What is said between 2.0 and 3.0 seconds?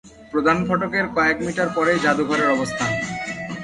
জাদুঘরের অবস্থান।